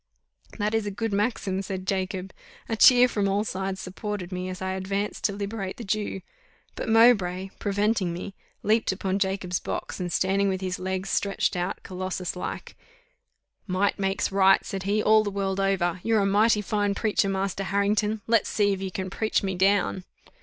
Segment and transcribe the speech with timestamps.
[0.57, 2.33] '""That is a good maxim," said Jacob:
[2.67, 6.21] a cheer from all sides supported me, as I advanced to liberate the Jew;
[6.73, 8.33] but Mowbray, preventing me,
[8.63, 12.75] leaped upon Jacob's box, and standing with his legs stretched out, Colossus like,
[13.67, 15.99] "Might makes right," said he, "all the world over.
[16.01, 20.03] You're a mighty fine preacher, Master Harrington; let's see if you can preach me down."